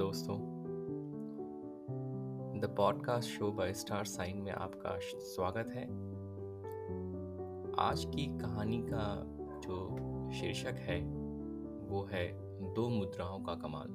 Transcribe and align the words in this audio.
दोस्तों। 0.00 0.36
The 2.60 2.74
podcast 2.76 3.28
show 3.28 3.52
by 3.52 3.72
star 3.72 4.04
sign 4.04 4.38
में 4.38 4.52
आपका 4.52 4.98
स्वागत 5.02 5.70
है। 5.74 5.84
आज 7.78 8.04
की 8.04 8.38
कहानी 8.38 8.78
का 8.78 9.24
जो 9.60 9.88
शीर्षक 10.32 10.74
है, 10.78 11.00
वो 11.86 12.08
है 12.10 12.32
दो 12.74 12.88
मुद्राओं 12.88 13.40
का 13.40 13.54
कमाल। 13.54 13.88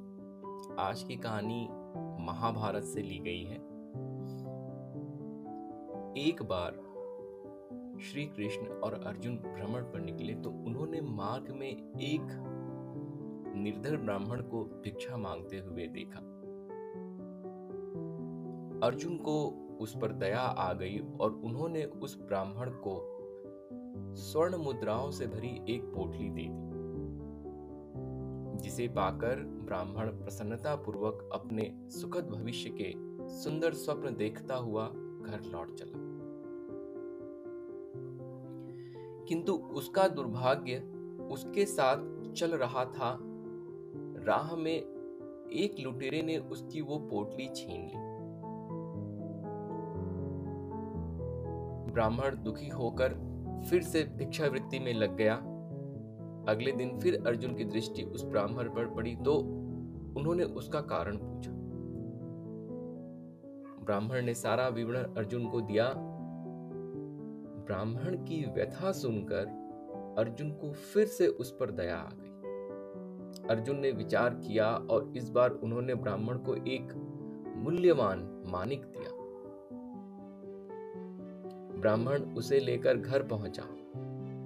आज 0.78 1.02
की 1.02 1.16
कहानी 1.16 1.68
महाभारत 2.20 2.84
से 2.84 3.02
ली 3.02 3.18
गई 3.18 3.42
है। 3.42 3.56
एक 6.28 6.42
बार 6.42 6.72
श्री 8.00 8.26
कृष्ण 8.26 8.66
और 8.66 8.94
अर्जुन 8.94 9.36
भ्रमण 9.36 9.82
पर 9.82 10.00
निकले 10.00 10.34
तो 10.34 10.50
उन्होंने 10.50 11.00
मार्ग 11.00 11.50
में 11.50 11.94
एक 12.00 12.45
निर्धर 13.56 13.96
ब्राह्मण 13.96 14.42
को 14.42 14.64
भिक्षा 14.64 15.16
मांगते 15.16 15.58
हुए 15.58 15.86
देखा। 15.86 16.18
अर्जुन 18.86 19.16
को 19.16 19.62
उस 19.80 19.96
पर 19.96 20.12
दया 20.12 20.40
आ 20.40 20.72
गई 20.72 20.98
और 21.20 21.32
उन्होंने 21.32 21.84
उस 21.84 22.18
ब्राह्मण 22.18 22.70
को 22.70 23.12
स्वर्ण 24.16 24.56
मुद्राओं 24.56 25.10
से 25.10 25.26
भरी 25.26 25.74
एक 25.74 25.82
पोटली 25.84 26.30
दे 26.30 26.46
दी, 26.48 26.66
जिसे 28.62 28.88
पाकर 28.88 29.36
ब्राह्मण 29.44 30.08
प्रसन्नता 30.08 30.76
पूर्वक 30.76 31.30
अपने 31.32 31.74
सुखद 31.88 32.28
भविष्य 32.30 32.70
के 32.70 32.92
सुंदर 33.28 33.72
स्वप्न 33.72 34.16
देखता 34.16 34.54
हुआ 34.54 34.86
घर 34.86 35.50
लौट 35.52 35.74
चला। 35.74 36.06
किंतु 39.28 39.52
उसका 39.52 40.08
दुर्भाग्य 40.08 40.78
उसके 41.32 41.64
साथ 41.66 42.32
चल 42.32 42.50
रहा 42.54 42.84
था 42.84 43.18
राह 44.26 44.54
में 44.56 44.76
एक 45.52 45.76
लुटेरे 45.80 46.22
ने 46.22 46.36
उसकी 46.36 46.80
वो 46.80 46.98
पोटली 46.98 47.48
छीन 47.48 47.82
ली। 47.82 48.04
ब्राह्मण 51.92 52.36
दुखी 52.36 52.68
होकर 52.68 53.14
फिर 53.70 53.82
से 53.82 54.02
भिक्षावृत्ति 54.02 54.78
में 54.78 54.92
लग 54.94 55.16
गया। 55.16 55.34
अगले 56.48 56.72
दिन 56.72 56.98
फिर 57.00 57.22
अर्जुन 57.26 57.54
की 57.54 57.64
दृष्टि 57.64 58.02
उस 58.02 58.24
ब्राह्मण 58.24 58.68
पर 58.68 58.94
पड़ी 58.94 59.16
तो 59.16 59.34
उन्होंने 60.16 60.44
उसका 60.44 60.80
कारण 60.80 61.16
पूछा। 61.16 61.50
ब्राह्मण 63.84 64.22
ने 64.22 64.34
सारा 64.34 64.68
विवरण 64.68 65.14
अर्जुन 65.14 65.48
को 65.48 65.60
दिया। 65.60 65.92
ब्राह्मण 67.66 68.16
की 68.24 68.44
व्यथा 68.54 68.92
सुनकर 68.92 69.46
अर्जुन 70.18 70.50
को 70.50 70.72
फिर 70.72 71.06
से 71.06 71.26
उस 71.26 71.56
पर 71.60 71.70
दया 71.70 71.96
आ 71.96 72.10
गई। 72.12 72.35
अर्जुन 73.50 73.78
ने 73.78 73.90
विचार 73.90 74.30
किया 74.30 74.66
और 74.66 75.12
इस 75.16 75.30
बार 75.30 75.50
उन्होंने 75.50 75.94
ब्राह्मण 75.94 76.38
को 76.38 76.54
एक 76.54 76.92
मूल्यवान 77.56 78.44
मानिक 78.48 78.82
दिया। 78.82 79.10
ब्राह्मण 81.80 82.22
उसे 82.22 82.60
लेकर 82.60 82.96
घर 82.96 83.22
पहुँचा। 83.22 83.62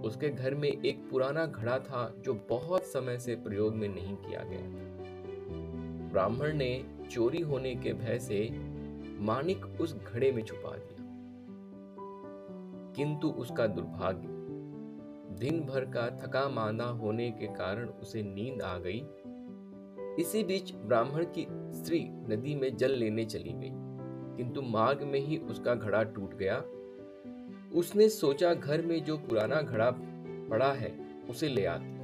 उसके 0.04 0.28
घर 0.28 0.54
में 0.54 0.68
एक 0.68 1.10
पुराना 1.10 1.46
घड़ा 1.46 1.78
था 1.78 2.14
जो 2.18 2.34
बहुत 2.34 2.82
समय 2.82 3.18
से 3.18 3.34
प्रयोग 3.34 3.74
में 3.74 3.89
नहीं 3.89 4.16
किया 4.16 4.42
गया 4.42 4.90
ब्राह्मण 6.12 6.52
ने 6.52 6.84
चोरी 7.10 7.40
होने 7.40 7.74
के 7.74 7.92
भय 7.92 8.18
से 8.18 8.50
मानिक 9.20 9.66
उस 9.80 9.96
घड़े 9.96 10.33
में 10.33 10.42
छुपा 10.42 10.77
दिया। 10.77 11.00
किंतु 12.96 13.28
उसका 13.28 13.66
दुर्भाग्य 13.66 14.39
दिन 15.40 15.61
भर 15.61 15.84
का 15.84 16.02
थका 16.17 16.48
मांदा 16.48 16.84
होने 16.84 17.30
के 17.30 17.46
कारण 17.46 17.89
उसे 18.02 18.23
नींद 18.23 18.62
आ 18.62 18.77
गई। 18.78 18.98
इसी 20.23 20.42
बीच 20.45 20.73
ब्राह्मण 20.74 21.24
की 21.24 21.46
स्त्री 21.73 22.01
नदी 22.28 22.55
में 22.55 22.77
जल 22.77 22.90
लेने 22.90 23.24
चली 23.24 23.52
गई, 23.52 23.70
किंतु 24.36 24.62
मार्ग 24.62 25.02
में 25.02 25.18
ही 25.20 25.36
उसका 25.36 25.74
घड़ा 25.74 26.02
टूट 26.02 26.34
गया। 26.34 26.56
उसने 27.74 28.08
सोचा, 28.08 28.52
घर 28.55 28.83
में 28.83 29.05
जो 29.05 29.17
पुराना 29.18 29.62
घड़ा 29.62 29.90
पड़ा 30.51 30.73
है, 30.73 30.92
उसे 31.30 31.48
ले 31.48 31.64
आती। 31.64 31.98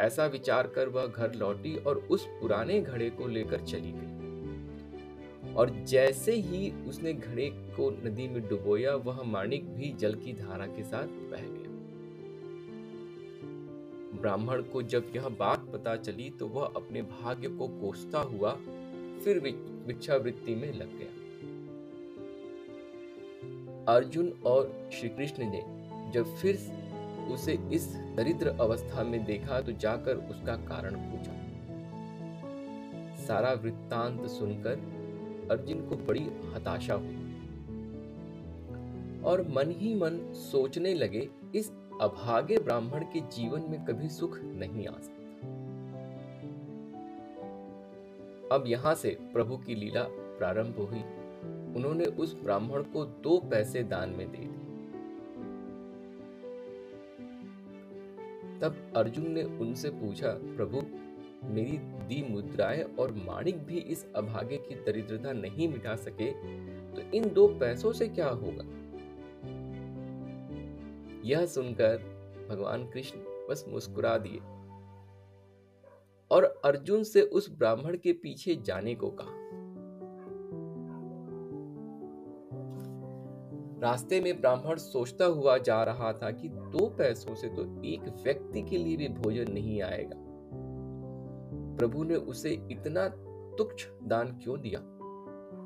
ऐसा 0.00 0.26
विचार 0.26 0.66
कर 0.66 0.88
वह 0.88 1.06
घर 1.06 1.34
लौटी 1.34 1.76
और 1.76 2.06
उस 2.10 2.26
पुराने 2.40 2.80
घड़े 2.80 3.10
को 3.10 3.26
लेकर 3.26 3.60
चली 3.60 3.92
गई। 3.92 4.13
और 5.56 5.70
जैसे 5.88 6.32
ही 6.32 6.70
उसने 6.88 7.12
घड़े 7.12 7.48
को 7.76 7.90
नदी 8.04 8.28
में 8.28 8.40
डुबोया, 8.48 8.94
वह 8.94 9.22
माणिक 9.22 9.68
भी 9.74 9.92
जल 9.92 10.14
की 10.14 10.32
धारा 10.32 10.66
के 10.66 10.82
साथ 10.84 11.06
बह 11.30 11.40
गया। 11.40 11.72
ब्राह्मण 14.20 14.62
को 14.62 14.82
जब 14.84 15.12
यह 15.16 15.28
बात 15.38 15.66
पता 15.72 15.96
चली 15.96 16.28
तो 16.30 16.46
वह 16.48 16.72
अपने 16.76 17.02
भाग्य 17.02 17.48
को 17.48 17.68
कोसता 17.80 18.20
हुआ 18.20 18.52
फिर 19.24 19.40
भिक्षावृत्ति 19.86 20.54
में 20.54 20.72
लग 20.72 20.98
गया। 20.98 21.12
अर्जुन 23.88 24.32
और 24.46 24.90
श्री 24.92 25.08
कृष्ण 25.08 25.50
ने 25.50 25.62
जब 26.12 26.34
फिर 26.36 26.54
उसे 27.32 27.52
इस 27.72 27.86
दरिद्र 28.16 28.48
अवस्था 28.60 29.02
में 29.04 29.24
देखा 29.24 29.60
तो 29.60 29.72
जाकर 29.72 30.16
उसका 30.30 30.56
कारण 30.66 30.94
पूछा। 31.02 31.32
सारा 33.24 33.52
वृत्तांत 33.52 34.26
सुनकर 34.30 34.76
अर्जुन 35.50 35.88
को 35.88 35.96
बड़ी 35.96 36.26
हताशा 36.54 36.94
हुई। 36.94 37.30
और 39.24 39.48
मन 39.48 39.70
ही 39.70 39.94
मन 39.94 40.32
सोचने 40.32 40.94
लगे, 40.94 41.28
इस 41.54 41.72
अभागे 42.00 42.58
ब्राह्मण 42.58 43.00
के 43.00 43.20
जीवन 43.20 43.60
में 43.60 43.84
कभी 43.84 44.08
सुख 44.08 44.38
नहीं 44.38 44.86
आ 44.86 44.92
सकता। 44.92 45.24
अब 48.54 48.64
यहाँ 48.66 48.94
से 48.94 49.18
प्रभु 49.32 49.56
की 49.56 49.74
लीला 49.74 50.06
प्रारंभ 50.10 50.76
हुई। 50.76 51.00
उन्होंने 51.76 52.04
उस 52.04 52.42
ब्राह्मण 52.42 52.82
को 52.82 53.04
दो 53.04 53.38
पैसे 53.38 53.82
दान 53.82 54.10
में 54.10 54.30
दे 54.30 54.38
दिए। 54.38 54.48
तब 58.60 58.92
अर्जुन 58.96 59.30
ने 59.30 59.42
उनसे 59.42 59.90
पूछा, 59.90 60.28
प्रभु 60.28 61.03
मेरी 61.44 61.76
दी 62.08 62.22
मुद्राएँ 62.30 62.82
और 62.82 63.12
माणिक 63.26 63.58
भी 63.58 63.78
इस 63.78 64.06
अभागे 64.16 64.56
की 64.56 64.74
दरिद्रता 64.74 65.32
नहीं 65.32 65.68
मिटा 65.68 65.96
सके 65.96 66.30
तो 66.92 67.10
इन 67.14 67.28
दो 67.34 67.46
पैसों 67.48 67.92
से 67.92 68.08
क्या 68.08 68.28
होगा? 68.28 68.64
यह 71.24 71.46
सुनकर 71.46 71.96
भगवान 72.50 72.86
कृष्ण 72.86 73.18
बस 73.50 73.64
मुस्कुरा 73.68 74.16
दिए 74.18 74.38
और 76.30 76.44
अर्जुन 76.64 77.02
से 77.02 77.22
उस 77.22 77.50
ब्राह्मण 77.50 77.96
के 77.96 78.12
पीछे 78.12 78.54
जाने 78.56 78.94
को 78.94 79.10
कहा। 79.10 79.42
रास्ते 83.82 84.20
में 84.20 84.40
ब्राह्मण 84.40 84.76
सोचता 84.76 85.24
हुआ 85.24 85.56
जा 85.58 85.82
रहा 85.84 86.12
था 86.12 86.30
कि 86.30 86.48
दो 86.48 86.86
पैसों 86.98 87.34
से 87.34 87.48
तो 87.48 87.62
एक 87.84 88.00
व्यक्ति 88.22 88.62
के 88.62 88.78
लिए 88.78 88.96
भी 88.96 89.08
भोजन 89.08 89.52
नहीं 89.52 89.82
आएगा। 89.82 90.23
प्रभु 91.78 92.04
ने 92.04 92.14
उसे 92.14 92.50
इतना 92.70 93.08
तुच्छ 93.56 93.86
दान 94.02 94.28
क्यों 94.28 94.60
दिया? 94.60 94.80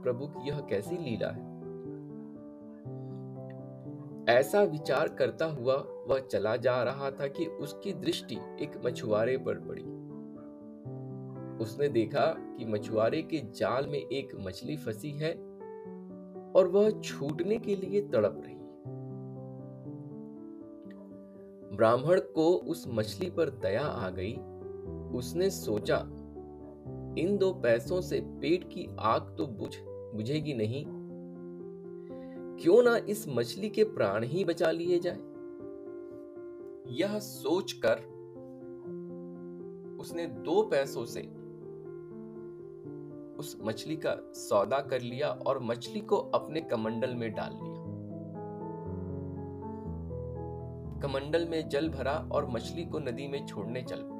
प्रभु 0.02 0.26
की 0.26 0.48
यह 0.48 0.60
कैसी 0.60 0.96
लीला 0.96 1.28
है? 1.28 1.48
ऐसा 4.38 4.62
विचार 4.62 5.08
करता 5.08 5.46
हुआ 5.46 5.74
वह 6.08 6.18
चला 6.18 6.56
जा 6.56 6.82
रहा 6.82 7.10
था 7.10 7.26
कि 7.26 7.46
उसकी 7.46 7.92
दृष्टि 7.92 8.34
एक 8.34 8.82
मछुआरे 8.86 9.38
पर 9.38 9.54
पड़ी। 9.54 9.82
उसने 11.64 11.88
देखा 11.88 12.34
कि 12.38 12.64
मछुआरे 12.64 13.22
के 13.22 13.38
जाल 13.38 13.86
में 13.86 13.98
एक 13.98 14.28
मछली 14.40 14.76
फंसी 14.76 15.10
है 15.10 15.32
और 16.56 16.68
वह 16.68 17.00
छूटने 17.00 17.58
के 17.58 17.76
लिए 17.76 18.00
तड़प 18.02 18.42
रही 18.44 18.58
ब्राह्मण 21.76 22.20
को 22.20 22.56
उस 22.56 22.84
मछली 22.88 23.30
पर 23.30 23.50
दया 23.50 23.82
आ 23.82 24.10
गई 24.10 24.36
उसने 25.14 25.50
सोचा, 25.50 25.96
इन 27.18 27.36
दो 27.36 27.52
पैसों 27.52 28.00
से 28.00 28.20
पेट 28.20 28.64
की 28.64 28.96
आग 28.98 29.34
तो 29.38 29.46
बुझ, 29.46 29.76
बुझेगी 30.14 30.54
नहीं। 30.54 30.84
क्यों 32.56 32.82
ना 32.82 32.96
इस 32.96 33.28
मछली 33.28 33.68
के 33.68 33.84
प्राण 33.84 34.24
ही 34.24 34.44
बचा 34.44 34.70
लिए 34.70 34.98
जाए? 34.98 35.18
यह 36.94 37.18
सोचकर 37.18 37.94
उसने 40.00 40.26
दो 40.26 40.62
पैसों 40.62 41.04
से 41.04 41.20
उस 43.38 43.58
मछली 43.62 43.96
का 43.96 44.16
सौदा 44.32 44.80
कर 44.80 45.00
लिया 45.00 45.28
और 45.28 45.62
मछली 45.62 46.00
को 46.00 46.16
अपने 46.16 46.60
कमंडल 46.60 47.14
में 47.14 47.32
डाल 47.32 47.52
लिया 47.52 47.78
कमंडल 51.02 51.48
में 51.48 51.68
जल 51.68 51.88
भरा 51.88 52.28
और 52.32 52.48
मछली 52.48 52.84
को 52.84 52.98
नदी 52.98 53.28
में 53.28 53.46
छोड़ने 53.46 53.82
चल 53.82 53.96
पड़ा। 53.96 54.17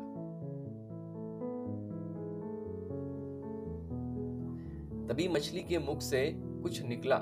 तभी 5.09 5.29
मछली 5.29 5.63
के 5.63 5.79
मुख 5.79 6.01
से 6.01 6.33
कुछ 6.37 6.83
निकला। 6.83 7.17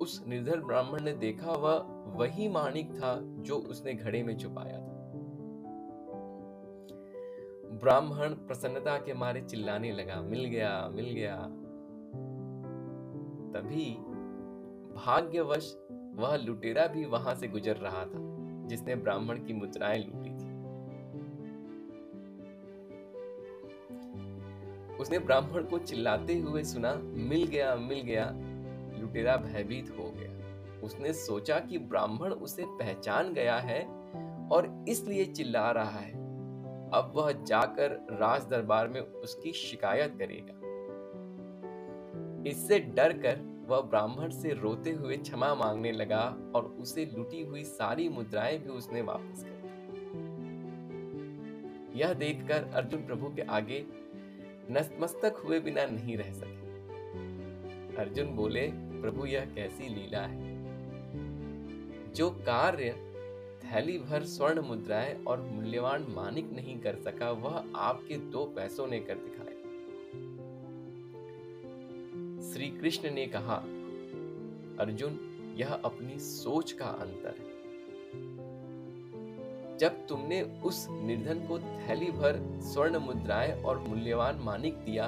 उस 0.00 0.24
निर्धर 0.26 0.60
ब्राह्मण 0.60 1.02
ने 1.02 1.12
देखा 1.12 1.52
वह 1.52 1.86
वही 2.16 2.48
माणिक 2.48 2.92
था 2.94 3.18
जो 3.22 3.56
उसने 3.56 3.94
घड़े 3.94 4.22
में 4.22 4.36
छुपाया 4.36 4.78
था। 4.78 4.96
ब्राह्मण 7.82 8.34
प्रसन्नता 8.34 8.96
के 8.98 9.14
मारे 9.14 9.40
चिल्लाने 9.40 9.92
लगा, 9.92 10.20
मिल 10.20 10.44
गया 10.44 10.88
मिल 10.88 11.10
गया। 11.10 11.36
तभी 13.52 13.90
भाग्यवश 14.94 15.76
वह 16.14 16.36
लुटेरा 16.36 16.86
भी 16.86 17.04
वहाँ 17.04 17.34
से 17.34 17.48
गुजर 17.48 17.76
रहा 17.76 18.04
था, 18.04 18.24
जिसने 18.68 18.94
ब्राह्मण 18.94 19.38
की 19.38 19.52
मुद्राएँ 19.52 19.98
लूटी। 19.98 20.35
उसने 25.00 25.18
ब्राह्मण 25.18 25.64
को 25.64 25.78
चिल्लाते 25.78 26.38
हुए 26.38 26.62
सुना, 26.64 26.94
मिल 27.02 27.44
गया 27.44 27.76
मिल 27.76 28.00
गया, 28.00 28.30
लुटेरा 29.00 29.36
भयभीत 29.36 29.96
हो 29.98 30.12
गया। 30.16 30.36
उसने 30.80 31.12
सोचा 31.12 31.58
कि 31.58 31.78
ब्राह्मण 31.78 32.32
उसे 32.32 32.64
पहचान 32.66 33.32
गया 33.32 33.56
है 33.56 33.86
और 34.48 34.84
इसलिए 34.88 35.24
चिल्ला 35.24 35.70
रहा 35.70 35.98
है। 35.98 36.12
अब 36.90 37.12
वह 37.16 37.32
जाकर 37.32 37.90
राज 37.90 38.46
दरबार 38.46 38.88
में 38.88 39.00
उसकी 39.00 39.52
शिकायत 39.52 40.14
करेगा। 40.18 40.52
इससे 42.50 42.78
डर 42.78 43.12
कर 43.12 43.56
वह 43.68 43.80
ब्राह्मण 43.80 44.30
से 44.30 44.52
रोते 44.52 44.90
हुए 44.90 45.16
क्षमा 45.16 45.54
मांगने 45.54 45.92
लगा 45.92 46.52
और 46.54 46.64
उसे 46.64 47.10
लुटी 47.16 47.42
हुई 47.42 47.64
सारी 47.64 48.08
मुद्राएँ 48.08 48.58
भी 48.58 48.68
उसने 48.68 49.02
वापस 49.02 49.44
कर 49.44 49.56
यह 51.94 52.12
देखकर 52.12 52.64
अर्जुन 52.74 53.06
प्रभु 53.06 53.26
के 53.26 53.42
आगे 53.42 53.86
नतमस्तक 54.70 55.36
हुए 55.36 55.60
बिना 55.60 55.86
नहीं 55.86 56.16
रह 56.16 56.32
सके। 56.32 56.66
अर्जुन 57.96 58.26
बोले, 58.26 58.70
प्रभु, 58.74 59.26
यह 59.26 59.44
कैसी 59.44 59.88
लीला 59.88 60.20
है। 60.20 60.56
जो 62.12 62.30
कार्य 62.30 62.92
थैली 63.64 63.98
भर 63.98 64.24
स्वर्ण 64.24 64.60
मुद्राएँ 64.60 65.24
और 65.24 65.40
मूल्यवान 65.40 66.06
मानिक 66.08 66.52
नहीं 66.52 66.80
कर 66.80 66.96
सका, 66.96 67.30
वह 67.30 67.72
आपके 67.76 68.16
दो 68.16 68.44
पैसों 68.44 68.86
ने 68.86 69.00
कर 69.00 69.14
दिखाया। 69.14 69.46
श्री 72.52 72.68
कृष्ण 72.68 73.10
ने 73.10 73.26
कहा, 73.26 73.56
अर्जुन, 74.80 75.32
यह 75.58 75.72
अपनी 75.72 76.18
सोच 76.18 76.72
का 76.72 76.86
अंतर 76.86 77.34
है। 77.40 77.55
जब 79.78 80.06
तुमने 80.06 80.42
उस 80.42 80.86
निर्धन 80.90 81.46
को 81.46 81.58
थैली 81.58 82.10
भर, 82.10 82.60
स्वर्ण 82.62 82.98
मुद्राएँ 82.98 83.62
और 83.62 83.78
मूल्यवान 83.78 84.36
मानिक 84.36 84.74
दिया, 84.74 85.06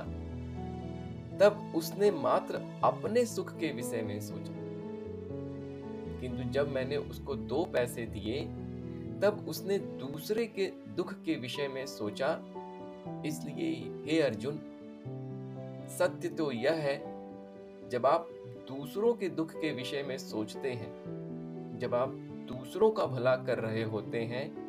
तब 1.39 1.73
उसने 1.77 2.11
मात्र 2.11 2.81
अपने 2.85 3.27
सुख 3.27 3.59
के 3.59 3.73
विषय 3.73 4.03
में 4.03 4.21
सोचा। 4.21 4.53
किंतु 6.21 6.43
जब 6.43 6.69
मैंने 6.69 6.97
उसको 6.97 7.35
दो 7.35 7.65
पैसे 7.65 8.07
दिए, 8.07 8.45
तब 9.21 9.47
उसने 9.49 9.79
दूसरे 9.79 10.47
के 10.47 10.67
दुख 10.67 11.13
के 11.13 11.35
विषय 11.35 11.69
में 11.69 11.87
सोचा, 11.87 12.41
इसलिए 13.27 13.71
हे 14.07 14.21
अर्जुन, 14.21 14.61
सत्य 15.99 16.29
तो 16.29 16.53
यह 16.53 16.73
है, 16.73 16.99
जब 17.89 18.07
आप 18.07 18.29
दूसरों 18.69 19.15
के 19.15 19.29
दुख 19.29 19.53
के 19.53 19.73
विषय 19.73 20.03
में 20.03 20.19
सोचते 20.19 20.73
हैं, 20.73 20.93
जब 21.79 21.95
आप 21.95 22.28
दूसरों 22.59 22.91
का 22.91 23.07
भला 23.07 23.37
कर 23.37 23.59
रहे 23.59 23.83
होते 23.83 24.21
हैं, 24.21 24.69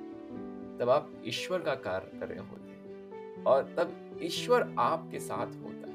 तब 0.81 0.89
आप 0.89 1.11
ईश्वर 1.25 1.59
का 1.59 1.75
कार्य 1.75 2.19
कर 2.19 2.27
रहे 2.27 2.39
होते 2.39 2.71
हैं। 2.71 3.43
और 3.43 3.63
तब 3.63 4.19
ईश्वर 4.21 4.75
आपके 4.79 5.19
साथ 5.19 5.47
होता 5.47 5.87
है। 5.87 5.88